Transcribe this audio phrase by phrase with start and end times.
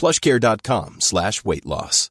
[0.00, 2.10] plushcare.com slash weight loss.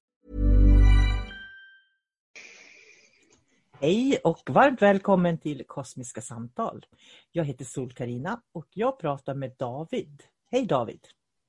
[3.83, 6.85] Hej och varmt välkommen till Kosmiska samtal.
[7.31, 10.23] Jag heter sol karina och jag pratar med David.
[10.51, 10.99] Hej David!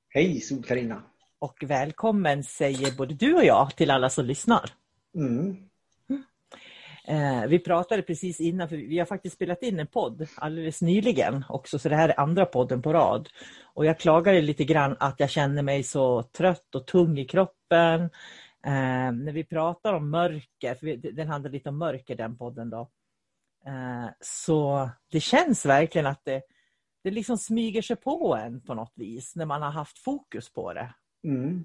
[0.09, 1.03] Hej sol karina
[1.39, 4.69] Och välkommen säger både du och jag till alla som lyssnar.
[5.15, 5.57] Mm.
[7.07, 11.43] Eh, vi pratade precis innan, för vi har faktiskt spelat in en podd alldeles nyligen
[11.49, 13.29] också, så det här är andra podden på rad.
[13.63, 18.01] Och jag klagade lite grann att jag känner mig så trött och tung i kroppen.
[18.65, 22.69] Eh, när vi pratar om mörker, för vi, den handlar lite om mörker den podden
[22.69, 22.89] då.
[23.65, 26.41] Eh, så det känns verkligen att det,
[27.03, 30.73] det liksom smyger sig på en på något vis när man har haft fokus på
[30.73, 30.93] det.
[31.23, 31.63] Mm.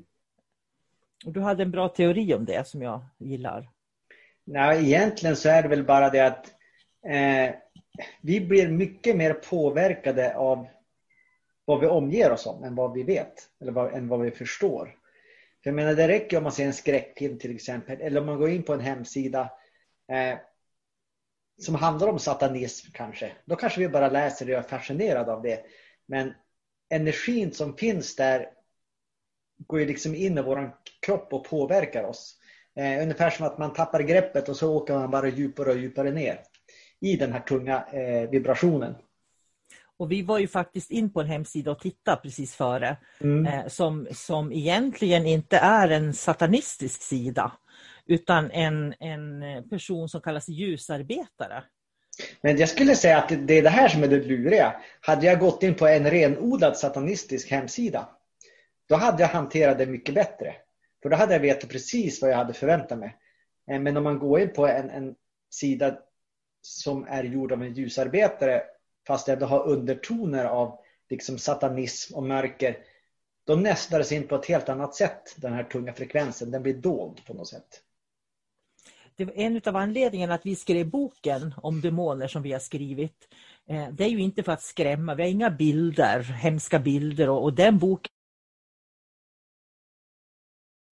[1.27, 3.71] Och du hade en bra teori om det som jag gillar.
[4.45, 6.47] Nej, egentligen så är det väl bara det att
[7.07, 7.55] eh,
[8.23, 10.67] vi blir mycket mer påverkade av
[11.65, 13.49] vad vi omger oss om än vad vi vet.
[13.61, 14.97] Eller vad, än vad vi förstår.
[15.63, 18.01] För jag menar, det räcker om man ser en skräckfilm till exempel.
[18.01, 19.41] Eller om man går in på en hemsida
[20.13, 20.39] eh,
[21.59, 23.33] som handlar om satanism kanske.
[23.45, 25.65] Då kanske vi bara läser det och är fascinerade av det.
[26.07, 26.35] Men
[26.89, 28.51] energin som finns där
[29.59, 32.40] går ju liksom in i vår kropp och påverkar oss.
[32.77, 36.11] Eh, ungefär som att man tappar greppet och så åker man bara djupare och djupare
[36.13, 36.41] ner
[37.01, 38.95] i den här tunga eh, vibrationen.
[39.99, 43.47] Och vi var ju faktiskt in på en hemsida och tittade precis före Mm.
[43.47, 47.53] eh, som, som egentligen inte är en satanistisk sida
[48.07, 51.65] utan en, en person som kallas ljusarbetare.
[52.41, 54.81] Men jag skulle säga att det- är det här som är det luriga.
[55.01, 58.09] Hade jag gått in på en renodlad satanistisk hemsida
[58.89, 60.55] då hade jag hanterat det mycket bättre.
[61.03, 63.17] För då hade jag vetat precis vad jag hade förväntat mig.
[63.71, 65.15] Eh, men om man går in på en, en
[65.51, 65.99] sida
[66.63, 68.63] som är gjord av en ljusarbetare
[69.07, 70.79] fast det ändå har undertoner av
[71.11, 72.77] liksom satanism och mörker
[73.45, 76.51] då nästlar det sig in på ett helt annat sätt, den här tunga frekvensen.
[76.51, 77.83] Den blir dold på något sätt.
[79.17, 83.29] Det var en av anledningarna att vi skrev boken om demoner som vi har skrivit.
[83.69, 87.43] Eh, det är ju inte för att skrämma, vi har inga bilder, hemska bilder och,
[87.43, 88.13] och den boken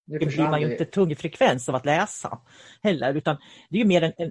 [0.09, 0.73] nu blir man ju det.
[0.73, 2.39] inte tung frekvens av att läsa
[2.83, 3.37] heller utan
[3.71, 4.31] det är mer en, en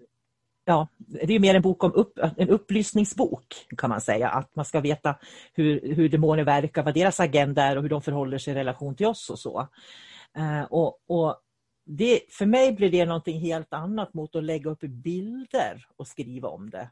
[0.69, 3.45] Ja, det är mer en bok om upp, en upplysningsbok
[3.77, 4.29] kan man säga.
[4.29, 5.15] Att man ska veta
[5.53, 8.95] hur, hur demoner verkar, vad deras agenda är och hur de förhåller sig i relation
[8.95, 9.67] till oss och så.
[10.37, 11.41] Eh, och, och
[11.85, 16.49] det, för mig blir det någonting helt annat mot att lägga upp bilder och skriva
[16.49, 16.89] om det.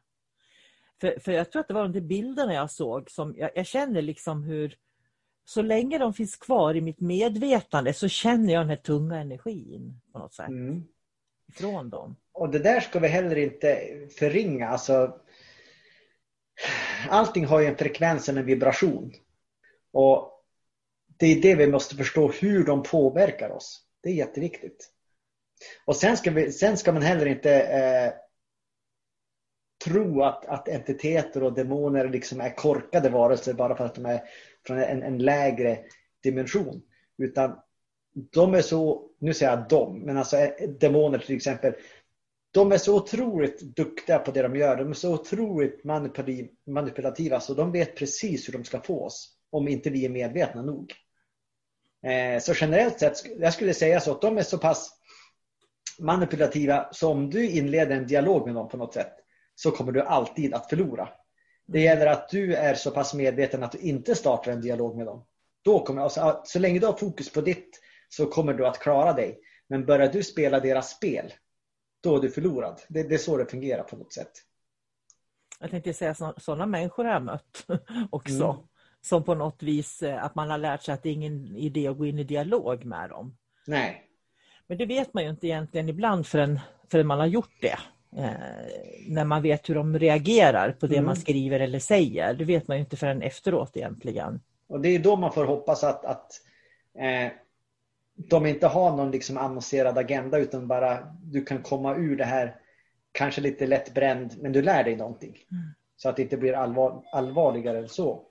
[1.01, 3.65] För, för jag tror att det var de där bilderna jag såg som jag, jag
[3.65, 4.75] känner liksom hur
[5.45, 10.01] så länge de finns kvar i mitt medvetande så känner jag den här tunga energin
[10.13, 10.83] på något sätt Mm.
[11.49, 12.15] ifrån dem.
[12.33, 13.79] Och det där ska vi heller inte
[14.19, 14.67] förringa.
[14.67, 15.19] Alltså,
[17.09, 19.13] allting har ju en frekvens, en vibration.
[19.93, 20.43] Och
[21.17, 23.81] det är det vi måste förstå, hur de påverkar oss.
[24.03, 24.91] Det är jätteviktigt.
[25.85, 28.13] Och sen ska, vi, sen ska man heller inte eh,
[29.85, 34.21] tro att, att entiteter och demoner liksom är korkade varelser bara för att de är
[34.65, 35.79] från en, en lägre
[36.23, 36.81] dimension.
[37.17, 37.55] Utan
[38.15, 41.73] de är så, nu säger jag de, men alltså eh, demoner till exempel.
[42.51, 44.75] De är så otroligt duktiga på det de gör.
[44.75, 45.83] De är så otroligt
[46.65, 49.37] manipulativa så de vet precis hur de ska få oss.
[49.51, 50.93] Om inte vi är medvetna nog.
[52.05, 54.91] Eh, så generellt sett, jag skulle säga så att de är så pass
[55.99, 59.13] manipulativa så om du inleder en dialog med dem på något sätt
[59.55, 61.09] så kommer du alltid att förlora.
[61.65, 65.05] Det gäller att du är så pass medveten att du inte startar en dialog med
[65.05, 65.25] dem.
[65.61, 69.13] Då kommer, alltså, så länge du har fokus på ditt så kommer du att klara
[69.13, 69.39] dig.
[69.67, 71.33] Men börjar du spela deras spel,
[72.03, 72.81] då är du förlorad.
[72.87, 74.31] Det, det är så det fungerar på något sätt.
[75.59, 77.65] Jag tänkte säga sådana människor har jag mött
[78.09, 78.43] också.
[78.43, 78.67] Mm.
[79.01, 81.87] Som på något vis eh, att man har lärt sig att det är ingen idé
[81.87, 83.37] att gå in i dialog med dem.
[83.67, 84.03] Nej.
[84.67, 86.59] Men det vet man ju inte egentligen ibland förrän
[86.91, 87.77] förrän man har gjort det.
[88.17, 88.31] Eh,
[89.07, 91.05] när man vet hur de reagerar på det Mm.
[91.05, 92.33] man skriver eller säger.
[92.33, 94.39] Det vet man ju inte förrän efteråt egentligen.
[94.67, 96.31] Och det är då man får hoppas att, att
[96.99, 97.31] eh,
[98.29, 102.55] de inte har någon liksom annonserad agenda utan bara du kan komma ur det här
[103.11, 105.35] kanske lite lätt bränd men du lär dig någonting.
[105.97, 108.23] Så att det inte blir allvar, allvarligare än så.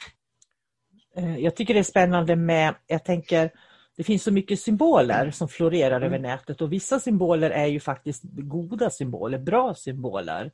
[1.17, 3.51] Eh, Jag tycker det är spännande med, jag tänker,
[3.97, 8.23] det finns så mycket symboler som florerar över nätet och vissa symboler är ju faktiskt
[8.25, 10.51] goda symboler, bra symboler.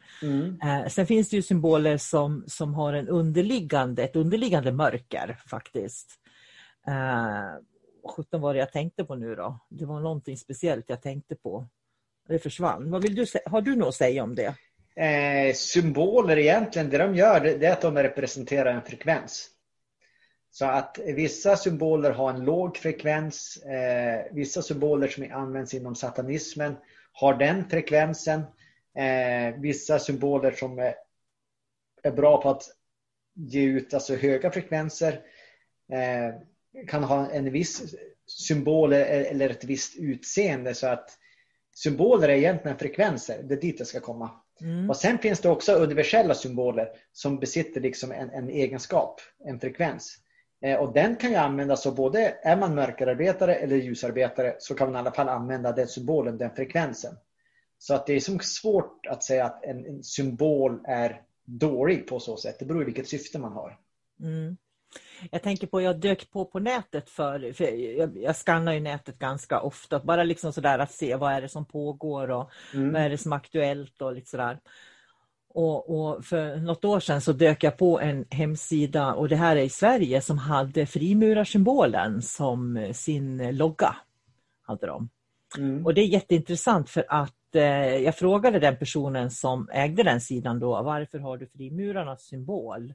[0.62, 6.10] Eh, Sen finns det ju symboler som, som har en underliggande, ett underliggande mörker faktiskt.
[6.87, 7.62] Eh,
[8.02, 9.58] vad sjutton var det jag tänkte på nu då?
[9.69, 11.66] Det var någonting speciellt jag tänkte på.
[12.28, 12.90] Det försvann.
[12.90, 14.54] Vad vill du har du något att säga om det?
[15.04, 19.48] Eh, symboler egentligen, det de gör det det är att de representerar en frekvens.
[20.50, 23.56] Så att vissa symboler har en låg frekvens.
[23.56, 26.76] Eh, vissa symboler som används inom satanismen
[27.12, 28.43] har den frekvensen.
[28.94, 30.94] Eh, vissa symboler som är,
[32.02, 32.62] är bra på att
[33.35, 35.20] ge ut alltså höga frekvenser
[35.93, 36.35] eh,
[36.87, 37.94] kan ha en viss
[38.26, 40.75] symbol eller ett visst utseende.
[40.75, 41.19] Så att
[41.75, 43.43] symboler är egentligen frekvenser.
[43.43, 44.31] Det är dit det ska komma.
[44.61, 44.91] Mm.
[44.91, 50.19] Och sen finns det också universella symboler som besitter liksom en, en egenskap, en frekvens.
[50.62, 54.86] Eh, och den kan ju användas av både, är man mörkerarbetare eller ljusarbetare så kan
[54.86, 57.14] man i alla fall använda den symbolen, den frekvensen.
[57.78, 62.20] Så att det är som svårt att säga att en, en symbol är dålig på
[62.20, 62.58] så sätt.
[62.58, 63.78] Det beror på vilket syfte man har.
[64.20, 64.56] Mm.
[65.30, 69.18] Jag tänker på, jag dök på på nätet för, för jag, jag skannar ju nätet
[69.18, 72.92] ganska ofta, bara liksom sådär att se vad är det som pågår och Mm.
[72.92, 74.58] vad är det som är aktuellt och lite sådär.
[75.55, 79.56] Och, och för något år sedan så dök jag på en hemsida, och det här
[79.56, 83.97] är i Sverige, som hade frimurarsymbolen som sin logga.
[84.62, 85.08] Hade de.
[85.58, 85.87] Mm.
[85.87, 90.58] Och det är jätteintressant för att eh, jag frågade den personen som ägde den sidan
[90.61, 92.94] då, varför har du frimurarnas symbol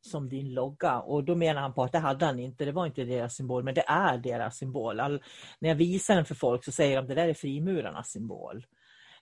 [0.00, 0.98] som din logga?
[1.00, 3.64] Och då menar han på att det hade han inte, det var inte deras symbol,
[3.64, 5.00] men det är deras symbol.
[5.00, 5.22] All,
[5.58, 8.66] när jag visar den för folk så säger de det där är frimurarnas symbol.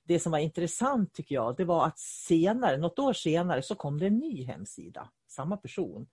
[0.07, 3.99] Det som var intressant tycker jag, det var att senare, något år senare, så kom
[3.99, 6.07] det en ny hemsida, samma person.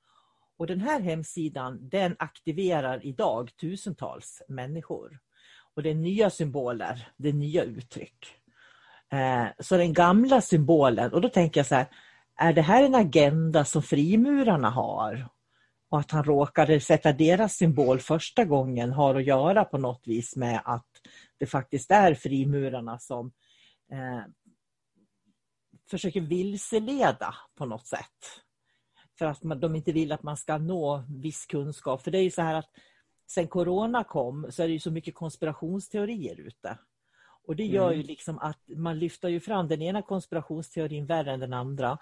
[0.57, 5.19] Och den här hemsidan, den aktiverar idag tusentals människor.
[5.75, 8.27] Och det är nya symboler, det är nya uttryck.
[9.11, 11.87] Eh, så den gamla symbolen, och då tänker jag så här,
[12.35, 15.29] är det här en agenda som frimurarna har?
[15.89, 20.35] Och att han råkade sätta deras symbol första gången har att göra på något vis
[20.35, 20.87] med att
[21.37, 23.31] det faktiskt är frimurarna som
[23.91, 24.23] eh,
[25.89, 28.41] försöker vilseleda på något sätt.
[29.17, 32.01] För att man, de inte vill att man ska nå viss kunskap.
[32.01, 32.69] För det är ju så här att
[33.27, 36.77] sen corona kom så är det ju så mycket konspirationsteorier ute.
[37.45, 41.39] Och det gör ju liksom att man lyfter ju fram den ena konspirationsteorin värre än
[41.39, 41.97] den andra.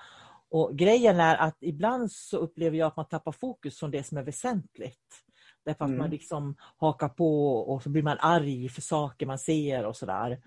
[0.50, 4.18] Och grejen är att ibland så upplever jag att man tappar fokus från det som
[4.18, 5.24] är väsentligt.
[5.66, 6.00] Därför att Mm.
[6.00, 10.42] man liksom hakar på och så blir man arg för saker man ser och sådär.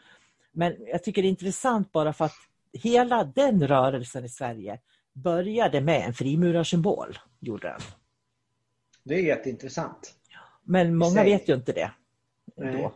[0.54, 2.36] Men jag tycker det är intressant bara för att
[2.72, 4.80] hela den rörelsen i Sverige
[5.12, 7.18] började med en frimurarsymbol.
[7.40, 7.80] Gjorde den.
[9.04, 10.14] Det är jätteintressant.
[10.62, 11.90] Men många vet ju inte det.
[12.56, 12.94] Då.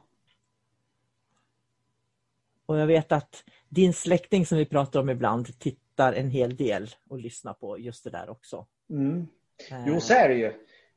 [2.67, 6.91] Och jag vet att din släkting som vi pratar om ibland tittar en hel del
[7.09, 8.67] och lyssnar på just det där också.
[8.91, 9.27] Mm.
[9.71, 10.53] Eh, Jo, så är det ju.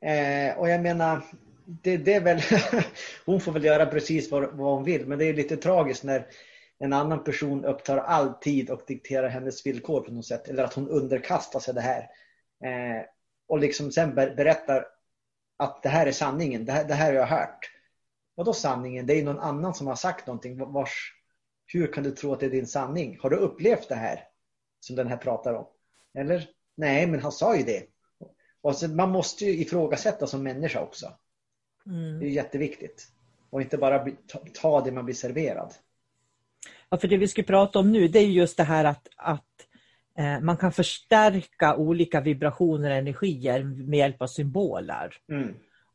[0.08, 1.22] Eh, och jag menar,
[1.64, 2.40] det, det är väl,
[3.26, 6.26] hon får väl göra precis vad, vad hon vill, men det är lite tragiskt när
[6.82, 10.48] en annan person upptar all tid och dikterar hennes villkor på något sätt.
[10.48, 12.00] Eller att hon underkastar sig det här.
[12.64, 13.04] Eh,
[13.48, 14.86] och liksom sen ber, berättar
[15.56, 17.70] att det här är sanningen, det här, det här har jag hört.
[18.34, 19.06] Vadå sanningen?
[19.06, 20.58] Det är någon annan som har sagt någonting.
[20.58, 21.12] Vars,
[21.66, 23.18] hur kan du tro att det är din sanning?
[23.22, 24.24] Har du upplevt det här?
[24.80, 25.66] Som den här pratar om.
[26.14, 26.48] Eller?
[26.74, 27.86] Nej, men han sa ju det.
[28.74, 31.12] Så, man måste ju ifrågasätta som människa också.
[31.86, 32.20] mm.
[32.20, 33.08] Det är jätteviktigt.
[33.50, 34.06] Och inte bara
[34.54, 35.74] ta det man blir serverad.
[36.92, 39.66] Ja, för det vi ska prata om nu det är just det här att, att
[40.18, 45.14] eh, man kan förstärka olika vibrationer och energier med hjälp av symboler.
[45.28, 45.48] Mm.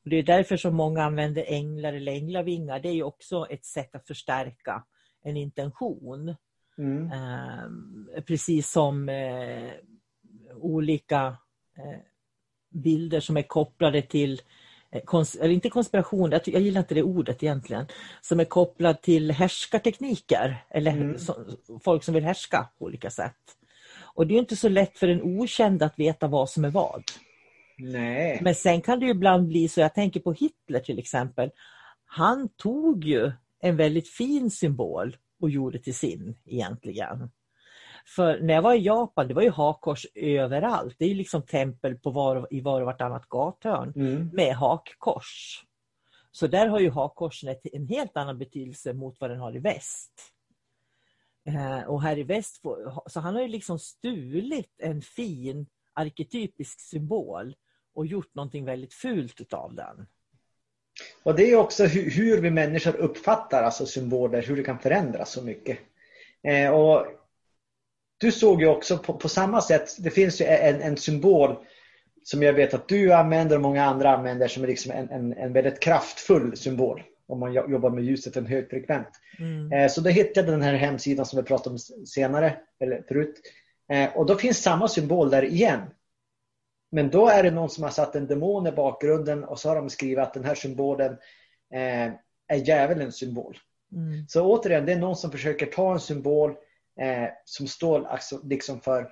[0.04, 2.80] Och det är därför som många använder änglar eller änglavingar.
[2.80, 4.84] Det är ju också ett sätt att förstärka
[5.24, 6.36] en intention.
[6.78, 7.12] Mm.
[7.12, 9.72] Eh, precis som eh,
[10.56, 11.38] olika
[11.78, 12.00] eh,
[12.70, 14.42] bilder som är kopplade till
[15.06, 17.86] kons eller inte konspiration, jag, jag gillar inte det ordet egentligen,
[18.22, 21.18] som är kopplad till härskartekniker eller Mm.
[21.18, 21.36] så,
[21.84, 23.36] folk som vill härska på olika sätt.
[24.00, 26.70] Och det är ju inte så lätt för en okänd att veta vad som är
[26.70, 27.04] vad.
[27.78, 28.40] Nej.
[28.42, 31.52] Men sen kan det ju ibland bli så, jag tänker på Hitler till exempel.
[32.06, 37.30] Han tog ju en väldigt fin symbol och gjorde till sin egentligen.
[38.16, 40.96] För när jag var i Japan, det var ju hakkors överallt.
[41.00, 44.30] Det är liksom tempel på var, i var och vartannat gathörn Mm.
[44.34, 45.64] med hakkors.
[46.32, 50.12] Så där har ju hakkorsen en helt annan betydelse mot vad den har i väst.
[51.48, 52.62] Eh, och här i väst,
[53.08, 57.56] så han har ju liksom stulit en fin arketypisk symbol
[57.94, 60.08] och gjort någonting väldigt fult utav den.
[61.24, 65.32] Och det är också hur, hur vi människor uppfattar alltså symboler, hur det kan förändras
[65.32, 65.80] så mycket.
[66.44, 67.06] Eh, och
[68.18, 71.56] du såg ju också på, på samma sätt, det finns ju en, en symbol
[72.24, 75.34] som jag vet att du använder och många andra använder som är liksom en, en,
[75.34, 79.08] en väldigt kraftfull symbol om man jo- jobbar med ljuset, en högfrekvent.
[79.74, 83.42] Eh, Så då hittade jag den här hemsidan som vi pratade om senare, eller förut.
[83.92, 85.80] Eh, Och då finns samma symbol där igen.
[86.92, 89.76] Men då är det någon som har satt en demon i bakgrunden och så har
[89.76, 91.12] de skrivit att den här symbolen
[91.74, 92.08] eh,
[92.48, 93.58] är djävulens symbol.
[93.92, 94.28] Mm.
[94.28, 96.56] Så återigen, det är någon som försöker ta en symbol
[97.00, 99.10] eh, som står alltså liksom för,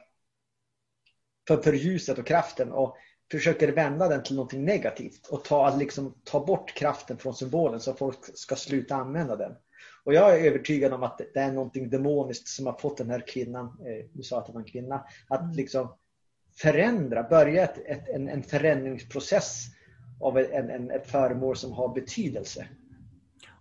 [1.47, 2.97] för, för ljuset och kraften och
[3.31, 7.93] försöker vända den till någonting negativt och ta, liksom, ta bort kraften från symbolen så
[7.93, 9.55] folk ska sluta använda den.
[10.03, 13.23] Och jag är övertygad om att det är någonting demoniskt som har fått den här
[13.27, 15.95] kvinnan, eh, du sa att det var en kvinna, att liksom
[16.57, 19.65] förändra, börja ett, ett, en, en förändringsprocess
[20.21, 22.67] av en, en, ett föremål som har betydelse.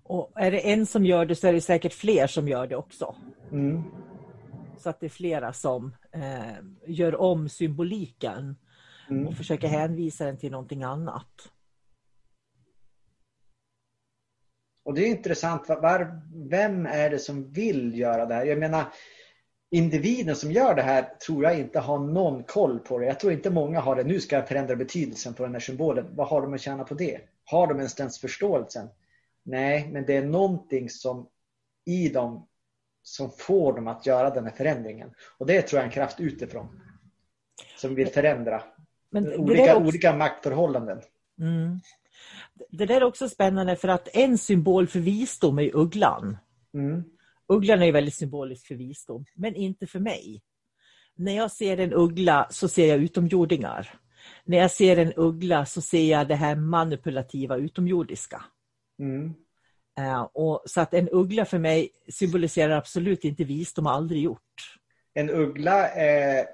[0.02, 2.76] Och är det en som gör det så är det säkert fler som gör det
[2.76, 3.16] också.
[3.52, 3.82] Mm.
[4.84, 6.54] Så att det är flera som eh,
[6.86, 8.56] gör om symboliken
[9.10, 9.26] Mm.
[9.26, 11.52] och försöker hänvisa den till någonting annat.
[14.84, 18.44] Och det är intressant, var- var, vem är det som vill göra det här?
[18.46, 18.84] Jag menar,
[19.70, 23.06] individen som gör det här tror jag inte har någon koll på det.
[23.06, 24.04] Jag tror inte många har det.
[24.04, 26.06] Nu ska jag förändra betydelsen på den här symbolen.
[26.16, 27.20] Vad har de att tjäna på det?
[27.44, 28.88] Har de ens den förståelsen?
[29.42, 31.28] Nej, men det är någonting som
[31.84, 32.46] i dem
[33.04, 35.10] som får dem att göra den här förändringen.
[35.38, 36.80] Och det tror jag är en kraft utifrån.
[37.76, 38.62] Som vill förändra
[39.10, 41.00] Men olika, också, olika maktförhållanden.
[41.40, 41.80] mm,
[42.70, 46.36] det där är också spännande för att en symbol för visdom är ugglan.
[46.74, 47.04] Mm.
[47.48, 50.42] Ugglan är väldigt symbolisk för visdom, men inte för mig.
[51.14, 53.98] När jag ser en uggla så ser jag utomjordingar.
[54.44, 58.44] När jag ser en uggla så ser jag det här manipulativa utomjordiska.
[58.98, 59.34] Mm.
[59.98, 64.78] Eh, och så att en uggla för mig symboliserar absolut inte visdom, har aldrig gjort.
[65.14, 66.46] En uggla eh,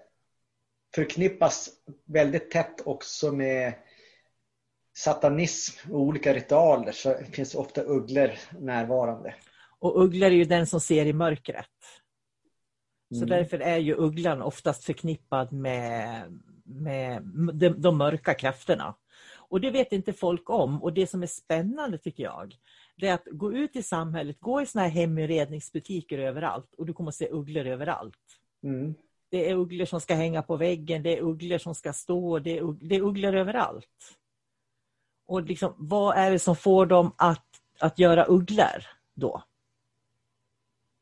[0.95, 1.71] förknippas
[2.05, 3.75] väldigt tätt också med
[4.97, 6.93] satanism och olika ritualer.
[6.93, 9.35] Så finns ofta ugglor närvarande.
[9.79, 11.67] Och ugglor är ju den som ser i mörkret.
[13.11, 13.29] Så Mm.
[13.29, 16.23] därför är ju ugglan oftast förknippad med,
[16.65, 17.23] med
[17.55, 18.95] de, de mörka krafterna.
[19.51, 20.83] Och det vet inte folk om.
[20.83, 22.55] Och det som är spännande tycker jag,
[22.97, 26.93] det är att gå ut i samhället, gå i såna här heminredningsbutiker överallt och du
[26.93, 28.15] kommer att se ugglor överallt.
[28.65, 28.95] Mm.
[29.31, 32.59] Det är ugglor som ska hänga på väggen, det är ugglor som ska stå, det
[32.59, 34.17] är, ugg- det är ugglor överallt.
[35.27, 37.47] Och liksom, vad är det som får dem att,
[37.81, 39.43] att göra ugglor då?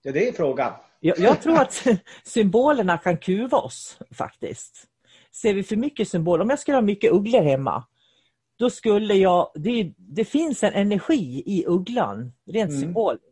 [0.02, 0.72] Ja, det är frågan.
[1.00, 1.86] Jag, jag tror att
[2.24, 4.86] symbolerna kan kuva oss faktiskt.
[5.32, 7.84] Ser vi för mycket symboler, om jag skulle ha mycket ugglor hemma,
[8.58, 12.80] då skulle jag, det, det finns en energi i ugglan, rent Mm.
[12.80, 13.24] symboliskt.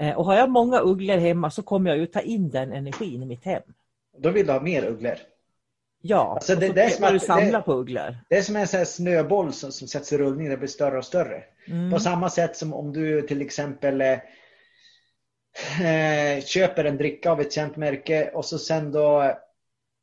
[0.00, 3.22] Eh, Och har jag många ugglor hemma så kommer jag ju ta in den energin
[3.22, 3.62] i mitt hem.
[4.18, 5.14] Då vill du ha mer ugglor.
[6.06, 8.16] Ja, Alltså, det- så det är som du att- samla det- på ugglor.
[8.28, 10.48] Det är som en sån snöboll som, som sätts i rullning.
[10.48, 11.42] Det blir större och större.
[11.68, 11.90] Mm.
[11.90, 14.18] På samma sätt som om du till exempel eh,
[15.86, 19.32] eh, köper en dricka av ett känt märke och så sen då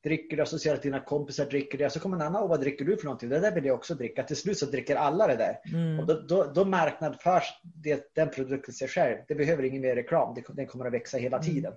[0.03, 1.89] dricker du och så ser att dina kompisar dricker det.
[1.89, 3.29] Så kommer en annan, och vad dricker du för någonting?
[3.29, 4.23] Det där vill jag också dricka.
[4.23, 5.59] Till slut så dricker alla det där.
[5.73, 5.99] Mm.
[5.99, 9.17] Och då, då, då marknadsförs det, den produkten sig själv.
[9.27, 10.35] Det behöver ingen mer reklam.
[10.35, 11.49] Det, den kommer att växa hela Mm.
[11.53, 11.73] tiden.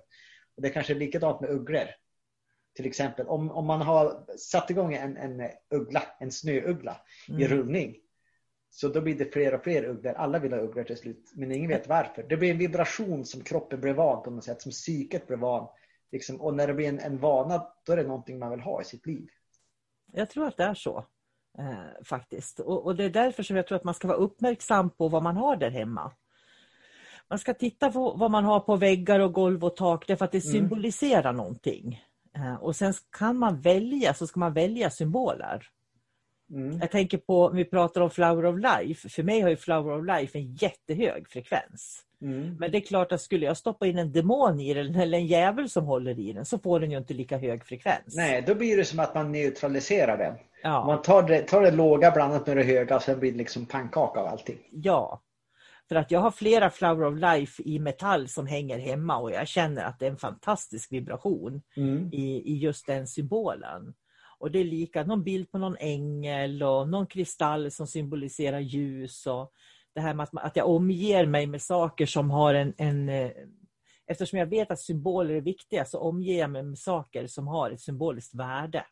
[0.55, 1.87] Och det är kanske är likadant med ugglor.
[2.75, 7.47] Till exempel om, om man har satt igång en, en uggla, en snöuggla i Mm.
[7.47, 7.95] rullning.
[8.69, 10.13] Så då blir det fler och fler ugglor.
[10.13, 11.31] Alla vill ha ugglor till slut.
[11.35, 12.23] Men ingen vet varför.
[12.29, 14.61] Det blir en vibration som kroppen blir van på något sätt.
[14.61, 15.67] Som psyket blir van.
[16.11, 18.81] Liksom, och när det blir en, en vana, då är det någonting man vill ha
[18.81, 19.29] i sitt liv.
[20.11, 21.05] Jag tror att det är så.
[21.57, 22.59] Eh, faktiskt.
[22.59, 25.23] Och, och det är därför som jag tror att man ska vara uppmärksam på vad
[25.23, 26.11] man har där hemma.
[27.29, 30.31] Man ska titta på vad man har på väggar och golv och tak därför att
[30.31, 30.51] det Mm.
[30.53, 32.03] symboliserar någonting.
[32.35, 35.67] Eh, och sen kan man välja, så ska man välja symboler.
[36.51, 36.77] Mm.
[36.81, 39.09] Jag tänker på, vi pratar om Flower of Life.
[39.09, 42.01] För mig har ju Flower of Life en jättehög frekvens.
[42.21, 42.55] Mm.
[42.59, 45.27] Men det är klart att skulle jag stoppa in en demon i den eller en
[45.27, 48.15] djävul som håller i den så får den ju inte lika hög frekvens.
[48.15, 50.35] Nej, då blir det som att man neutraliserar den.
[50.63, 50.85] Ja.
[50.85, 53.65] Man tar det, tar det låga blandat med det höga och sen blir det liksom
[53.65, 54.57] pannkaka av allting.
[54.71, 55.21] Ja.
[55.89, 59.47] För att jag har flera Flower of Life i metall som hänger hemma och jag
[59.47, 62.09] känner att det är en fantastisk vibration Mm.
[62.13, 63.93] i, i just den symbolen.
[64.39, 69.27] Och det är lika, någon bild på någon ängel och någon kristall som symboliserar ljus.
[69.27, 69.51] Och
[69.95, 73.09] det här med att, att jag omger mig med saker som har en, en...
[73.09, 73.31] eh,
[74.07, 77.71] Eftersom jag vet att symboler är viktiga så omger jag mig med saker som har
[77.71, 78.85] ett symboliskt värde.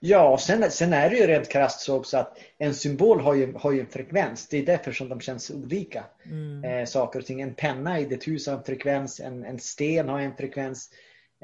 [0.00, 3.34] Ja, och sen, sen är det ju rent krasst så också att en symbol har
[3.34, 4.48] ju, har ju en frekvens.
[4.48, 6.04] Det är därför som de känns olika.
[6.24, 6.64] Mm.
[6.64, 7.40] Eh, saker och ting.
[7.40, 10.90] En penna i ditt hus har en frekvens, en, en sten har en frekvens.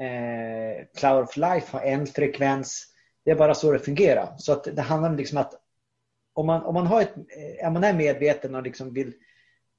[0.00, 2.91] Eh, Cloud of Life har en frekvens.
[3.24, 4.34] Det är bara så det fungerar.
[4.38, 5.54] Så att det handlar om liksom att
[6.34, 9.12] om man, om man, har ett, eh, om man är medveten och liksom vill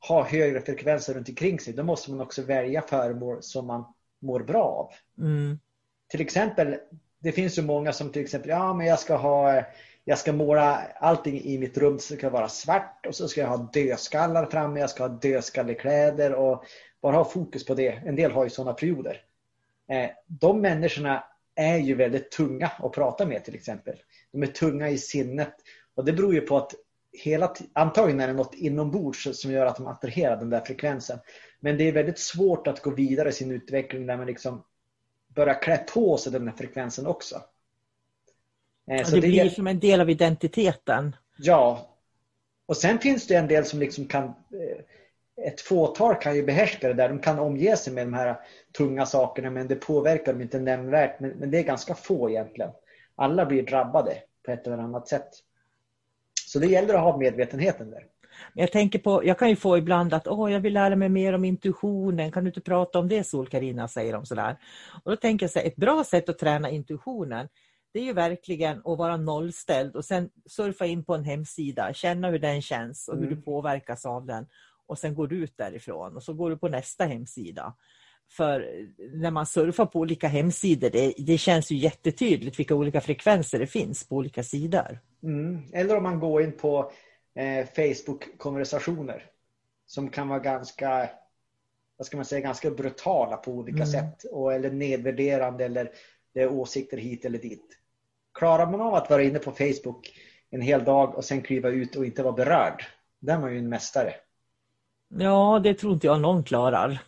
[0.08, 3.86] ha högre frekvenser runt omkring sig, då måste man också välja föremål som man
[4.22, 4.92] mår bra av.
[5.24, 5.60] Mm.
[6.08, 6.78] till exempel,
[7.20, 9.64] det finns ju många som till exempel, ja men jag ska ha
[10.06, 13.48] jag ska måla allting i mitt rum så ska vara svart och så ska jag
[13.48, 16.64] ha dödskallar framme, jag ska ha dödskallekläder och
[17.02, 17.90] bara ha fokus på det.
[17.90, 19.22] En del har ju sådana perioder.
[19.90, 21.24] Eh, de människorna
[21.56, 23.96] är ju väldigt tunga att prata med till exempel.
[24.32, 25.56] De är tunga i sinnet
[25.96, 26.74] och det beror ju på att
[27.14, 31.20] hela antagligen är det något inombords som gör att de attraherar den där frekvensen.
[31.60, 34.64] Men det är väldigt svårt att gå vidare i sin utveckling där man liksom
[35.36, 37.42] börjar klä på sig den här frekvensen också.
[38.92, 41.16] Eh, så det det blir som en del av identiteten.
[41.38, 41.90] Ja.
[42.66, 44.34] Och sen finns det en del som liksom kan eh,
[45.42, 47.10] ett fåtal kan ju behärska det där.
[47.10, 48.36] De kan omge sig med de här
[48.78, 51.20] tunga sakerna men det påverkar dem inte nämnvärt.
[51.20, 52.72] Men, men det är ganska få egentligen.
[53.16, 55.30] Alla blir drabbade på ett eller annat sätt.
[56.46, 58.06] Så det gäller att ha medvetenheten där.
[58.54, 61.10] Men Jag tänker på, jag kan ju få ibland att Åh, jag vill lära mig
[61.10, 64.58] mer om intuitionen, kan du inte prata om det sol Carina säger de sådär.
[65.04, 67.48] Och då tänker jag så här, ett bra sätt att träna intuitionen
[67.94, 72.30] det är ju verkligen att vara nollställd och sen surfa in på en hemsida, känna
[72.30, 73.36] hur den känns och hur Mm.
[73.36, 74.46] du påverkas av den.
[74.88, 77.76] Och sen går du ut därifrån och så går du på nästa hemsida.
[78.32, 83.60] För när man surfar på olika hemsidor, det, det känns ju jättetydligt vilka olika frekvenser
[83.60, 85.00] det finns på olika sidor.
[85.24, 85.62] Mm.
[85.74, 86.92] Eller om man går in på
[87.36, 89.26] eh, Facebook-konversationer.
[89.86, 91.10] Som kan vara ganska,
[91.98, 93.88] vad ska man säga, ganska brutala på olika Mm.
[93.88, 94.24] sätt.
[94.32, 95.92] Och, eller nedvärderande eller
[96.34, 97.78] det är åsikter hit eller dit.
[98.34, 100.14] Klarar man av att vara inne på Facebook
[100.50, 102.84] en hel dag och sen kliva ut och inte vara berörd.
[103.20, 104.14] Där är man ju en mästare.
[105.18, 107.00] Ja, det tror inte jag någon klarar.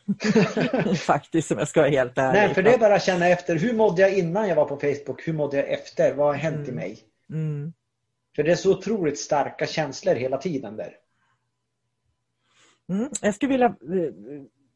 [0.96, 2.40] Faktiskt, om jag ska vara helt ärlig.
[2.40, 3.56] Nej, för det är bara att känna efter.
[3.56, 5.28] Hur mådde jag innan jag var på Facebook?
[5.28, 6.14] Hur mådde jag efter?
[6.14, 6.76] Vad har hänt i Mm.
[6.76, 7.00] mig?
[7.30, 7.74] Mm.
[8.36, 10.94] För det är så otroligt starka känslor hela tiden där.
[12.90, 13.10] Mm.
[13.22, 14.14] Jag skulle vilja, eh,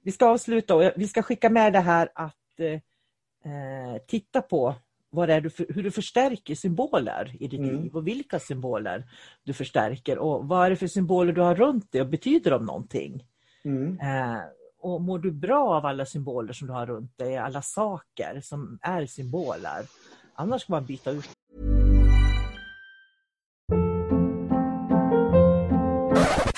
[0.04, 4.76] vi ska avsluta och vi ska skicka med det här att eh, titta på
[5.12, 7.82] vad det är du, för- hur du förstärker symboler i ditt Mm.
[7.84, 9.06] liv och vilka symboler
[9.44, 12.66] du förstärker och vad är det för symboler du har runt dig och betyder de
[12.66, 13.26] någonting?
[13.66, 14.00] Mm.
[14.00, 14.40] Eh,
[14.82, 18.80] och mår du bra av alla symboler som du har runt dig, alla saker som
[18.82, 19.86] är symboler?
[20.34, 21.30] Annars ska man byta ut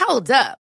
[0.07, 0.60] Hold up.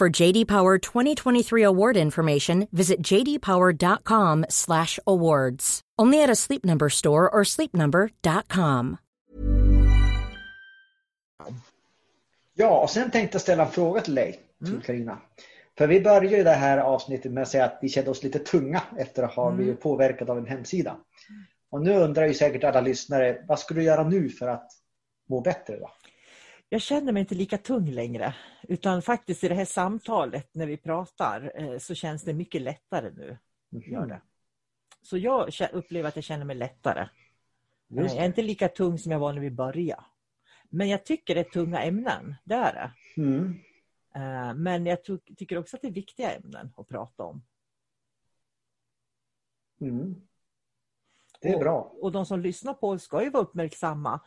[0.00, 5.80] For JD Power 2023 award information, visit jdpower.com/awards.
[6.02, 8.96] Only at a Sleep Number store or sleepnumber.com.
[12.54, 15.18] Ja, och sen tänkte jag ställa en fråga till dig, till Carina.
[15.78, 18.38] För vi började ju det här avsnittet med att säga att vi kände oss lite
[18.38, 20.96] tunga efter att ha blivit påverkade av en hemsida.
[21.70, 24.70] Och nu undrar ju säkert alla lyssnare, vad ska du göra nu för att
[25.28, 25.90] må bättre då?
[26.74, 28.34] Jag känner mig inte lika tung längre.
[28.62, 33.10] Utan faktiskt i det här samtalet när vi pratar eh, så känns det mycket lättare
[33.10, 33.38] nu.
[33.70, 34.20] Gör det.
[35.02, 37.00] Så jag upplever att jag känner mig lättare.
[37.00, 37.08] Eh,
[37.88, 40.04] Jag är inte lika tung som jag var när vi började.
[40.68, 43.20] Men jag tycker det är tunga ämnen, det är det.
[43.22, 43.60] Mm.
[44.14, 47.42] Eh, Men jag ty- tycker också att det är viktiga ämnen att prata om.
[49.80, 50.14] Mm.
[51.40, 51.80] Det är och, bra.
[52.00, 54.20] Och de som lyssnar på ska ju vara uppmärksamma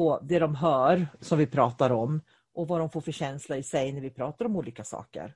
[0.00, 2.20] på det de hör som vi pratar om
[2.52, 5.34] och vad de får för känsla i sig när vi pratar om olika saker.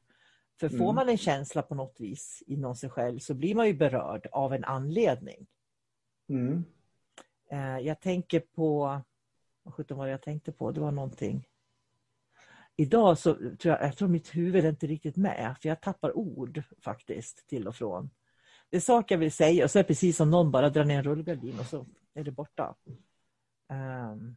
[0.61, 0.95] För får Mm.
[0.95, 4.55] man en känsla på något vis inom sig själv så blir man ju berörd av
[4.55, 5.47] en anledning.
[6.29, 6.65] Mm.
[7.51, 9.01] Eh, Jag tänker på,
[9.63, 10.71] vad sjutton var det jag tänkte på?
[10.71, 11.49] Det var någonting.
[12.77, 16.17] Idag så tror jag, jag tror mitt huvud är inte riktigt med, för jag tappar
[16.17, 18.11] ord faktiskt till och från.
[18.71, 20.85] Det är saker jag vill säga och så är det precis som någon bara drar
[20.85, 22.75] ner en rullgardin och så är det borta.
[23.69, 24.37] Ehm,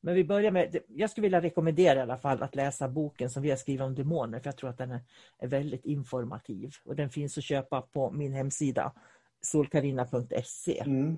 [0.00, 3.42] Men vi börjar med, jag skulle vilja rekommendera i alla fall att läsa boken som
[3.42, 4.90] vi har skrivit om demoner, för jag tror att den
[5.38, 6.72] är, väldigt informativ.
[6.84, 8.92] Och den finns att köpa på min hemsida,
[9.40, 10.82] solkarina.se.
[10.86, 11.16] Mm.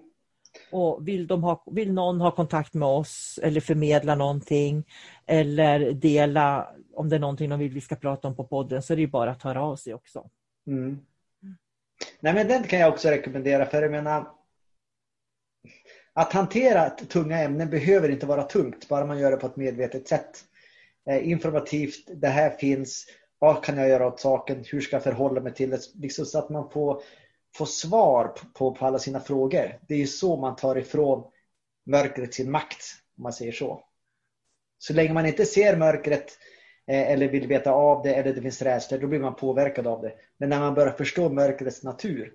[0.72, 4.84] Och vill, de ha, vill någon ha kontakt med oss eller förmedla någonting
[5.26, 8.92] eller dela om det är någonting de vill vi ska prata om på podden så
[8.92, 10.30] är det bara att höra av sig också.
[10.66, 10.98] Mm.
[12.20, 14.37] Nej men den kan jag också rekommendera för jag menar
[16.18, 20.08] att hantera tunga ämnen behöver inte vara tungt bara man gör det på ett medvetet
[20.08, 20.44] sätt.
[21.10, 23.06] Eh, informativt, det här finns,
[23.38, 26.38] vad kan jag göra åt saken, hur ska jag förhålla mig till det, liksom så
[26.38, 27.02] att man får,
[27.54, 29.78] får svar på, på alla sina frågor.
[29.88, 31.24] Det är ju så man tar ifrån
[31.86, 32.82] mörkret sin makt,
[33.16, 33.84] om man säger så.
[34.78, 36.38] Så länge man inte ser mörkret
[36.86, 40.02] eh, eller vill veta av det eller det finns rädslor, då blir man påverkad av
[40.02, 40.12] det.
[40.38, 42.32] Men när man börjar förstå mörkrets natur,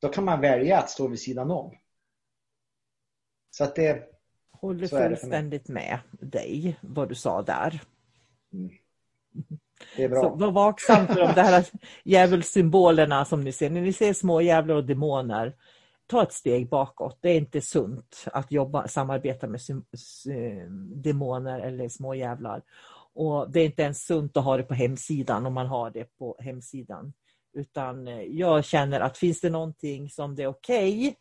[0.00, 1.74] då kan man välja att stå vid sidan om.
[3.56, 4.02] Så att det,
[4.52, 7.80] Håller Så fullständigt med dig, vad du sa där.
[9.96, 10.34] det är Så bra.
[10.34, 11.66] var vaksam för de där
[12.04, 13.70] djävulssymbolerna som ni ser.
[13.70, 15.56] När ni ser små djävlar och demoner,
[16.06, 17.18] ta ett steg bakåt.
[17.20, 19.60] Det är inte sunt att jobba, samarbeta med
[20.94, 22.62] demoner eller små djävlar.
[23.14, 26.04] Och det är inte ens sunt att ha det på hemsidan om man har det
[26.18, 27.12] på hemsidan.
[27.52, 31.16] Utan eh, jag känner att finns det någonting som det är okej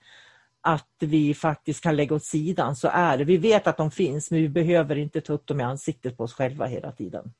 [0.63, 3.23] att vi faktiskt kan lägga åt sidan så är det.
[3.23, 6.23] Vi vet att de finns men vi behöver inte ta upp dem i ansiktet på
[6.23, 7.33] oss själva hela tiden.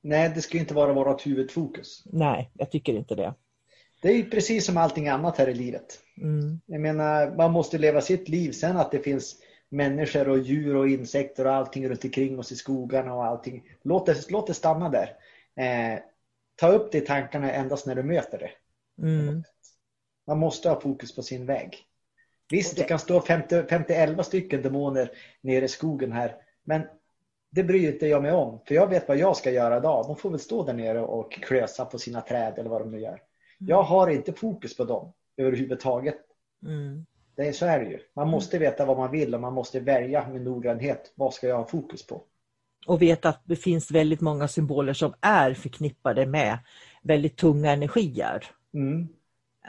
[0.00, 2.02] Nej, det ska inte vara vårt huvudfokus.
[2.04, 3.34] Nej, jag tycker inte det.
[4.02, 6.00] Det är precis som allting annat här i livet.
[6.22, 6.60] Mm.
[6.66, 8.52] Jag menar, man måste leva sitt liv.
[8.52, 9.36] Sen att det finns
[9.68, 13.62] människor och djur och insekter och allting runt omkring oss i skogarna och allting.
[13.82, 15.16] Låt det, låt det stanna där.
[15.64, 15.98] Eh,
[16.56, 18.50] ta upp det i tankarna endast när du möter det.
[19.06, 19.44] Mm.
[20.26, 21.86] Man måste ha fokus på sin väg.
[22.50, 26.34] Visst, det kan stå 50 50-11 stycken demoner nere i skogen här.
[26.64, 26.82] Men
[27.50, 28.60] det bryr inte jag mig om.
[28.68, 30.06] För jag vet vad jag ska göra idag.
[30.06, 33.00] De får väl stå där nere och klösa på sina träd eller vad de nu
[33.00, 33.22] gör.
[33.58, 36.16] Jag har inte fokus på dem överhuvudtaget.
[36.62, 37.06] Mm.
[37.36, 37.98] Det är, så är det ju.
[38.16, 41.12] Man måste veta vad man vill och man måste välja med noggrannhet.
[41.14, 42.22] Vad ska jag ha fokus på?
[42.86, 46.58] Och veta att det finns väldigt många symboler som är förknippade med
[47.02, 48.44] väldigt tunga energier.
[48.74, 49.08] Mm.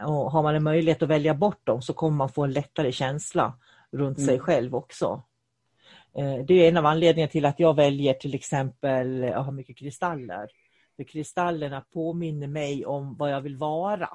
[0.06, 2.92] Och har man en möjlighet att välja bort dem så kommer man få en lättare
[2.92, 3.54] känsla
[3.92, 4.40] runt sig Mm.
[4.40, 5.24] själv också.
[6.18, 9.78] Eh, Det är en av anledningarna till att jag väljer till exempel att ha mycket
[9.78, 10.48] kristaller.
[10.96, 14.10] För kristallerna påminner mig om vad jag vill vara.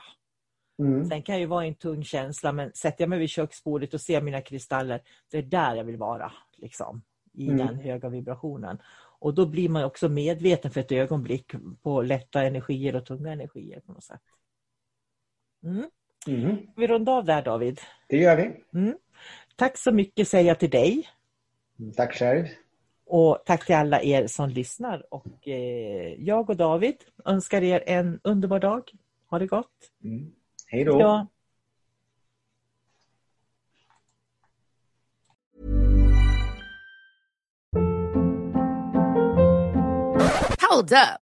[0.78, 1.04] Mm.
[1.08, 4.20] Sen kan ju vara en tung känsla men sätter jag mig vid köksbordet och ser
[4.20, 6.32] mina kristaller, det är där jag vill vara.
[6.56, 7.66] Liksom, I Mm.
[7.66, 8.78] den höga vibrationen.
[9.18, 13.80] Och då blir man också medveten för ett ögonblick på lätta energier och tunga energier
[13.80, 14.20] på något sätt.
[15.64, 15.84] Mm.
[16.26, 16.56] Mm.
[16.76, 17.80] Vi rundar av där David.
[18.08, 18.94] Det gör vi.
[19.56, 21.08] Tack så mycket säger jag till dig.
[21.96, 22.46] Tack själv.
[23.06, 25.14] Och tack till alla er som lyssnar.
[25.14, 28.82] Och eh, jag och David önskar er en underbar dag.
[29.30, 29.66] Ha det gott.
[30.04, 30.32] Mm.
[30.66, 31.00] Hej då.
[31.00, 31.26] Ja.
[40.70, 41.31] Hold up.